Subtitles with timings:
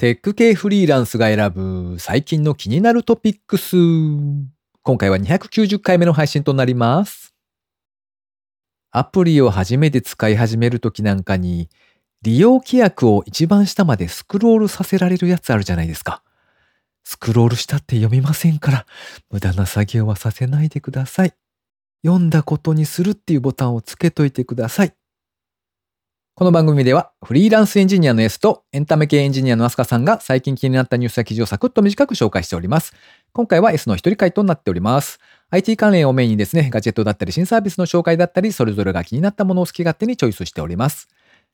[0.00, 3.76] テック系フリーランスが選ぶ最近の気になるトピックス。
[4.84, 7.34] 今回は290回目の配信となります。
[8.92, 11.68] アプリを初めて使い始めるときなんかに、
[12.22, 16.22] 利用規約を一番下までスクロールさせられるやつあるじゃないですか。
[17.02, 18.86] スクロールしたって読みませんから、
[19.32, 21.34] 無駄な作業はさせないでください。
[22.06, 24.94] 読んだことにするっていうボタンをつけといてください。
[26.38, 32.94] この番組ではフリーランスエンジニアの S とエンタメ系エンジニアのアスカさんが最近気になったニュースや記事をサクッと短く紹介しております。
[33.32, 35.18] 今回は S の一人会となっております。
[35.50, 41.08] IT 関連をメインにですね、ガジェットだったり新サービスの紹介だったり、それぞれが気になったものを好き勝手にチョイスしております。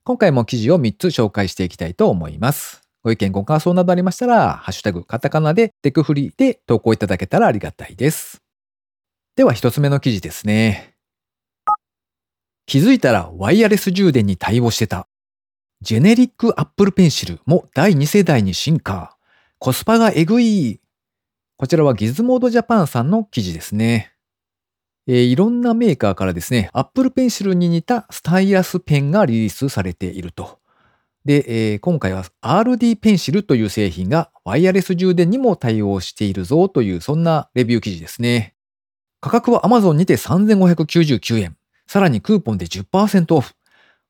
[0.05, 2.83] 今回も記事を3つ紹介していきたいと思います。
[3.03, 8.43] ご意見、ご感想などありましたら、ハッシュタグ、カタカナでテクフリーで投稿いただけたらありがたいです。
[9.35, 10.94] では一つ目の記事ですね。
[12.67, 15.07] 気づいたらワイヤレス充電に対応してた。
[15.83, 19.17] ジェネリックアップルペンシルも第2世代に進化。
[19.59, 20.81] コスパがえぐい。
[21.57, 24.13] こちらはギズモードジャパンさんの記事ですね。
[25.07, 30.59] えーいろんなメーカーからですね、アップルペンシルに似たスタイラスペンがリリースされていると。
[31.27, 38.55] で、えー今回は RD ペンシルという製品がワイヤレス充電にも対応しているぞというそんなレビュー記事ですね。
[39.21, 41.57] 価格は Amazon にて3599円。
[41.87, 43.55] さらにクーポンで10%オフ。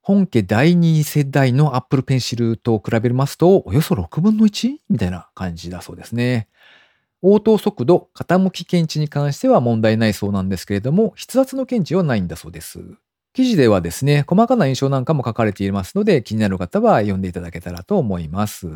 [0.01, 4.77] 本家第2世代の Apple Pencil と比べますと、およそ6分の 1?
[4.91, 6.49] みたいな感じだそうですね。
[7.23, 12.81] 応答速度、傾き検知に関しては問題ないそうなんですけれども、筆圧の検知はないんだそうです。
[13.33, 18.69] 記事ではですね、細かな印象なんかも書かれていますので、気になる方は読んでいただけたらと思います。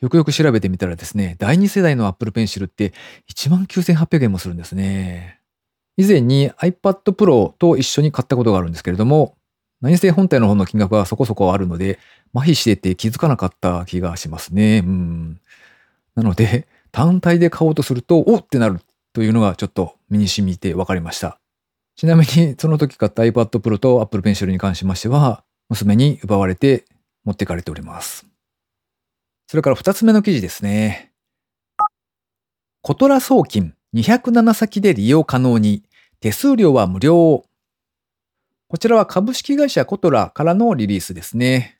[0.00, 2.94] よくよく調べてみたらですね、第2世代の Apple Pencil って
[3.34, 5.35] 19,800円もするんですね。
[5.96, 9.36] 以前に iPad Pro と一緒に買ったことがあるんですけれども、
[9.80, 11.98] 何せ本体の方の金額はそこそこあるので、
[12.34, 14.82] 麻痺してて気づかなかった気がしますね。
[14.84, 15.40] うん。
[16.14, 18.80] なので、単体で買おうとすると、おってなる
[19.12, 21.38] というのがちょっと身に染みて分かりました。
[21.94, 26.84] ちなみに、その時買った iPad Pro と Apple Pencil に関しましては、娘に奪われて
[27.24, 28.26] 持ってかれております。
[29.46, 31.12] それから二つ目の記事ですね。
[32.82, 35.82] コトラ送金207先で利用可能に、
[36.20, 37.44] 手数料は無料。
[38.68, 41.78] こちらは株式会社コトラからのリリースですね。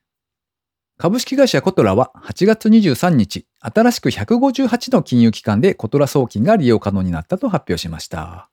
[0.98, 8.48] 株式会社コトラは8月23日、新しく158の金融機関でコトラ送金が利用可能になったと発表しました。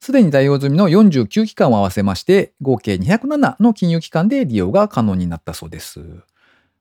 [0.00, 6.00] すでに対応済みの49機関を合わせまして、合計207の金融機関で利用が可能になったそうです。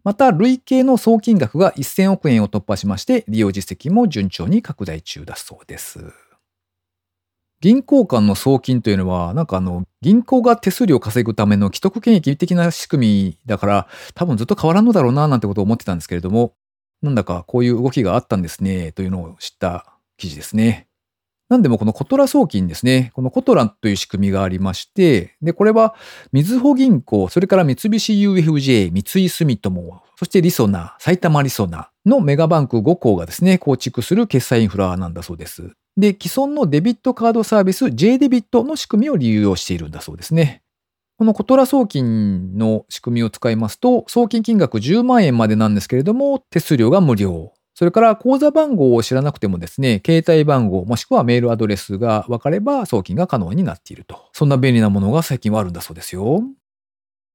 [0.03, 6.26] また、累計の総金額が1000億円を突破しまして、利用実績も順調に拡大中だそうです。
[7.59, 16.53] 銀行間の送金というのは、なんかあの、銀行が手数料を稼ぐための既得権益的な仕組みだから、多分ずっと変わらんのだろうな、なんてことを思ってたんですけれども、
[17.01, 19.85] なんだかこういう動きがあったんですね、というのを知った
[20.17, 20.87] 記事ですね。
[21.49, 23.11] なんでもこのコトラ送金ですね。
[23.13, 25.95] このコトラという仕組みがありまして、で、これは、
[26.33, 35.71] みずほ銀行、それから三菱 UFJ、三井住友、そしてリソナ、埼玉リソナのメガバンク5行がですね、構築する決済インフラなんだそうです。
[35.97, 40.61] で、既存のデビットカードサービス J デビットの仕組みを利用しているんだそうですね。
[41.17, 47.53] このコトラ送金の仕組みを使いますと、送金金額10万円までなんですけれども、手数料が無料。
[47.73, 54.29] それから口座番号を知らなくてもですね、携帯番号もしくはメールアドレスが分かれば送金が可能になっていると。
[54.33, 56.43] そんな便利なものが最近はあるんだそうですよ。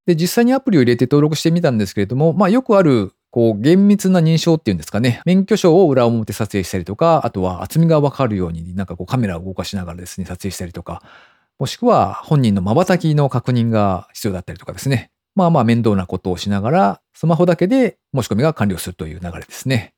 [0.07, 5.23] で、実際にアプリを入れて登録してみたんですけれども、まあよくあるこう、厳密な認証っていうんですかね。
[5.25, 11.03] 免許証を裏表撮影したりとか、あとは厚みがわかるように、なんかこうカメラを動かしながらですね、撮影したりとか、
[11.59, 15.11] もしくは本人の瞬きの確認が必要だったりとかですね。
[15.35, 19.95] まあまあ面倒なことをしながら、スマホだけで申し込みが完了するという流れですね。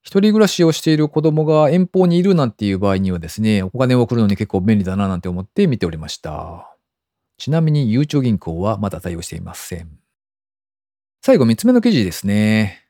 [0.00, 6.74] 一人暮らしをしている子供が遠方にいるなんていう場合にはですね、お金を送るのに結構便利だななんて思って見ておりました。
[7.36, 10.05] ちなみに、ゆうちょ銀行はまだ対応していません。
[11.26, 12.86] 最後三つ目の記事ですね。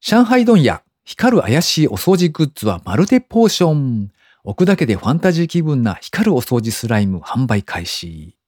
[0.00, 4.10] 上海問屋、光る怪しいお掃除グッズはまるでポーション。
[4.44, 8.38] 置くだけでファンタジー気分な光るお掃除スライム販売開始。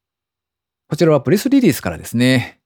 [0.89, 2.59] こちらはプレスリリースからですね。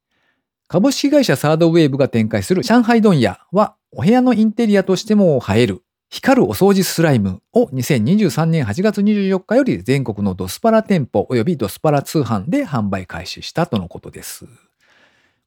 [0.69, 14.47] 株式会社サードウェーブが展開する上海問屋は、お部屋のインテリアとしても映える光るお掃除スライムを2023年8月24日より全国のドスパラ店舗及びドスパラ通販で販売開始したとのことです。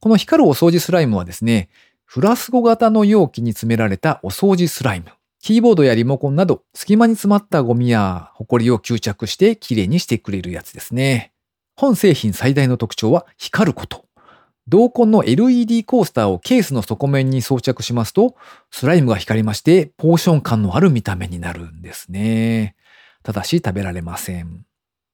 [0.04, 1.70] この光るお掃除スライムはですね、
[2.04, 5.06] フラスコ型の容器に詰められたお掃除スライム。
[5.40, 11.32] キーボードやリモコンなど隙間に詰まったゴミやホコリを吸着してきれいにしてくれるやつですね。
[11.78, 14.04] 本製品最大の特徴は光ること。
[14.68, 18.36] 同梱の LED コースターをケースの底面に装着しますと、
[18.72, 22.76] スライムが光りまして、ポーション感のある見た目になるんですね。
[23.24, 24.66] ただし食べられません。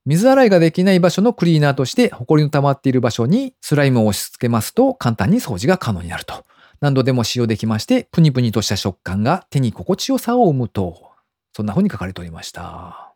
[0.09, 6.45] 水洗いができない場所のクリーナーとして、ホコリの溜まっている場所にスライムを押し付けますと、簡単に掃除が可能になると。
[6.81, 11.11] 何度でも使用できまして、プニプニとした食感が手に心地よさを生むと。
[11.55, 13.13] そんな風に書かれておりました。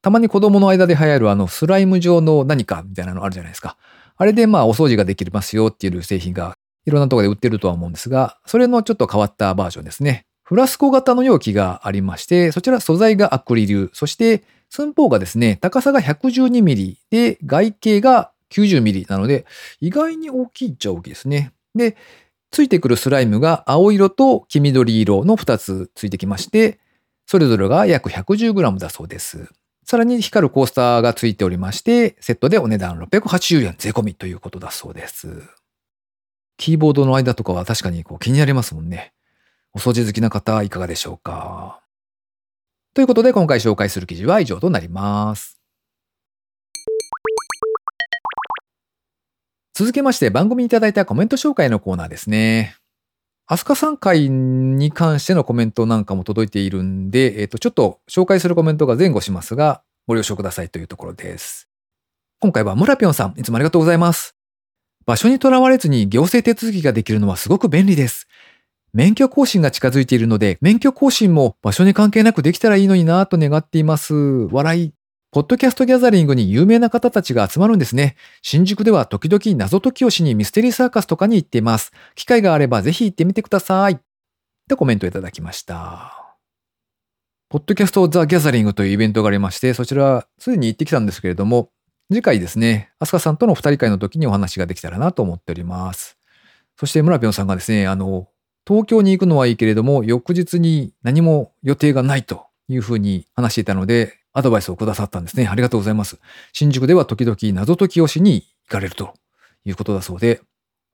[0.00, 3.76] たまに子供の間で流行るあのスライム状の何かみたいなのあるじゃないですか。
[4.16, 6.54] あれでまあお掃除ができますよっていう製品が
[6.86, 10.24] いろんなとこで売ってるとは思うんですが、それのちょっと変わったバージョンですね。
[10.44, 19.44] フラスコ型の容器がありまして、そちら素材がアクリル、そして寸法がですね、高さが 112mm で外径が 90mm なので、
[19.80, 21.52] 意外に大きいっちゃ大きいですね。
[21.74, 21.96] で、
[22.50, 26.78] ついてくるスライムが青色と黄緑色の2つついてきまして、
[27.26, 29.48] それぞれが約 110g だそうです。
[29.84, 35.42] さらに光るコースターがついておりまして、セットでお値段680円税込みということだそうです。
[36.56, 39.12] キーボードの間とかは確かにこう気になりますもんね。
[39.72, 41.80] お掃除好きな方はいかがでしょうか？
[42.92, 45.60] ということで今回紹介する記事は以上となります。
[49.74, 52.76] 続けまして番組にいただいたコメント紹介のコーナーですね。
[53.46, 61.68] アスカさん会に関してのコメントなんかも届いているんで、えっ、と、ちょっと紹介するコメントが前後しますが、ご了承くださいというところです。
[62.40, 64.36] 今回は村ぴょんさん、いつもありがとうございます。
[65.06, 68.28] 場所にとらわれずに行政手続きができるのはすごく便利です。
[68.92, 74.14] 免許更新が近づいているので、免許更新も場所に関係なくできたらいいのになぁと願っています。
[74.14, 74.92] 笑い。
[75.32, 78.16] ポッドキャストギャザリングに有名な方たちが集まるんですね。
[78.42, 81.92] 新宿では時々謎解きをしにミステリーサーカスとかに行っています。
[82.16, 84.00] 機会があればぜひ行ってみてください。
[84.68, 86.36] とコメントいただきました。
[87.48, 91.70] ポッドキャストザ・ギャザリングというイベントがありまして、そちらすでに行ってきたんですけれども、
[92.12, 96.16] 次回ですね、アスカさんとの二人会の時にお話ができたらなと思っております。
[96.76, 98.28] そして村ぴょんさんがですね、あの、
[98.70, 105.48] 東京に行くのはいいけれども、翌日に何も予定がないというふうに話していたので、アドバイスをくださったんですね。
[105.48, 106.20] ありがとうございます。
[106.52, 109.14] 新宿では時々謎解きをしに行かれると
[109.64, 110.40] いうことだそうで、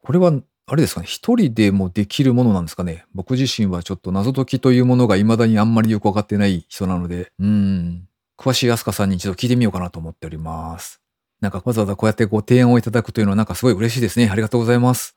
[0.03, 0.33] これは
[0.65, 3.05] あれですかね、一人でもできるものなんですかね。
[3.15, 8.09] 僕自身はちょっと謎解きというものが未だにあんまりよくわかってない人なので、うん、
[8.39, 11.03] 詳しいアスカさんに一度聞いてみようかなと思っております。
[11.43, 14.31] なんかわざわざこうやってご提案をいただくというのはなんかすごい嬉しいですね。
[14.31, 15.16] ありがとうございます。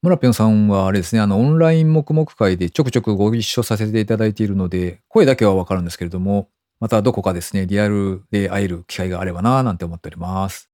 [0.00, 6.48] 村ぴょんさんはあれですね、あの、オンライン黙々会でちょくちょくご一緒させていただいているので、声だけはわかるんですけれども、
[6.78, 10.70] またどこかですね、リアルで会える機会があればなぁなんて思っております。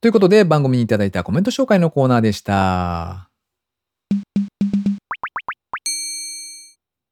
[0.00, 3.28] ということで番組にいただいたコメント紹介のコーナーでした。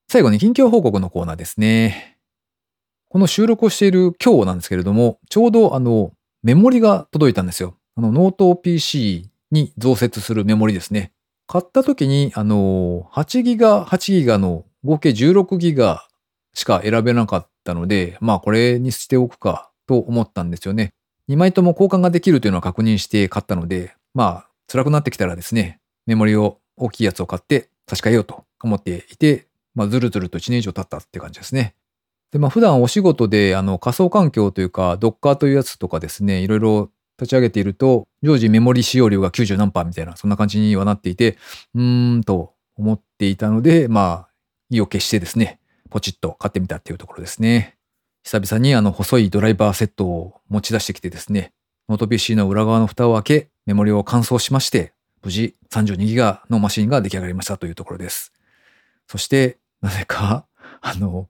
[0.08, 2.18] 最後に近況報告のコーナーですね。
[3.08, 6.12] この収録をしている今日なんですけれども、ちょうどあの、
[6.44, 7.74] メモリが届いたんですよ。
[7.96, 11.12] あの、ノート PC に増設するメモリですね。
[11.48, 16.06] 買った時に、あの、8ギガ、8ギガの合計16ギガ
[16.52, 20.92] しか選べなかったので、まあこれにしておくかと思ったんですよね。
[21.30, 31.74] 2枚とも交換ができるというのを確認して買ったので、まあ辛くなってきたらですね、メモリを大きいやつを買って差し替えようと思っていて、まあずるずると1年以上経ったって感じですね。
[32.30, 41.36] で、まあ普段お仕事であの仮想環境というか Docker というやつとかですね、いろいろ立ち上げていると、常時メモリ使用量が90何パーみたいな、そんな感じにはなっていて、
[41.74, 44.28] うーんと思っていたので、まあ、
[44.70, 45.58] 意を決してですね、
[45.90, 47.76] ポチッと買ってみたっていうところですね。
[48.22, 51.52] 久々にあの細いドライバーセットを持ち出してきてですね、
[51.88, 58.32] ノート PC の裏側の蓋を開け、メモリを換装しまして、無事 32GB のマシンが出来上がりましたというところです。
[59.06, 60.46] そして、なぜか、
[60.80, 61.28] あの、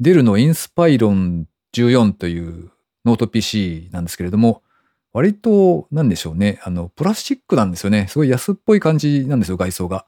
[0.00, 2.70] Dell の Inspiron 14という
[3.04, 4.62] ノート PC なんですけれども、
[5.18, 8.06] 割と、なんでしょうね、あの、プラスチックなんですよね。
[8.08, 10.06] すごい安っぽい感じなんですよ、外装が。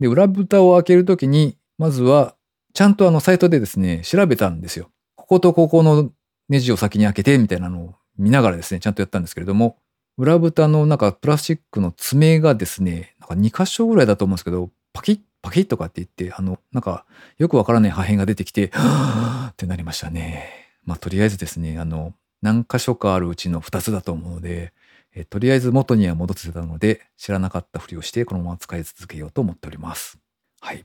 [0.00, 2.34] で、裏蓋を開けるときに、まずは
[2.72, 4.88] ちゃんとあのサイトでですね、調べたんですよ。
[5.14, 6.10] こことここの
[6.48, 9.76] ネジを先に開けてみたいなのを見ながらですね、ちゃんとやったんですけれども、
[10.16, 17.04] 裏蓋のなんかプラスチックの爪がですね、なんか2箇所ぐらいだと思うんですけど、パキッパキッとかって言って、あの、なんか
[17.36, 20.48] よくわからない破片が出てきて、はぁってなりましたね。
[20.86, 24.72] まあとりあえずですね、あの、何箇所かあるうちの2つだと思うので、
[25.14, 30.18] えとりあえず元には戻ってたので、知らなかったふりをしてこのまま使い続けようと思っております。
[30.60, 30.84] はい。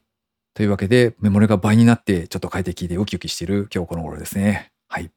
[0.53, 4.71] というわけで、メモリが倍になって、ちょっと快適でウキウキしている今日この頃ですね。
[4.87, 5.11] はい。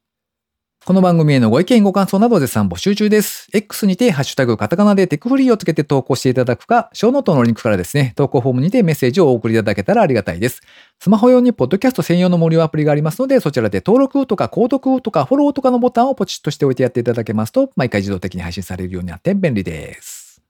[0.87, 3.49] この番組へのご意見ご感想など絶賛募集中です。
[3.55, 10.61] X にて、ハッシュタグカタカナでテックフリーをつけて投稿していただくか、ショーノートのリンクからですね、投稿フォームにてメッセージをお送りいただけたらありがたいです。
[11.01, 20.43] スマホ用にポッドキャスト専用の森アプリがありますので、そちらで登録とか購読とかフォローとかのボタンをポチッとしておいてやっていただけますと、毎回自動的に配信されるようになって便利です。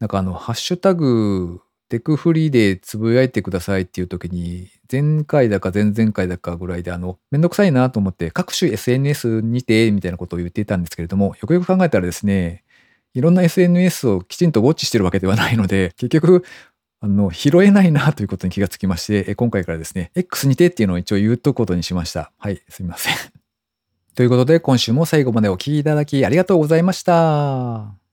[0.00, 12.64] なんかあの、ハッシュタグ、テクフリーでつぶやいてくださいっていう時に、前回だか前々回だかぐらいで、あの、めんどくさいなと思って各種 SNS にて、みたいなことを言っていたんですけれども、よくよく考えたらですね、
[13.14, 16.44] いろんな SNS をきちんとウォッチしてるわけではないので、 結局、
[17.00, 22.32] あの、拾えないなということに気がつきまして、今回からですね、X にてっていうのを一応言うとくことにしました。
[22.38, 23.14] はい、すみません。
[24.14, 28.07] ということで、今週も最後までお聴きいただきありがとうございました。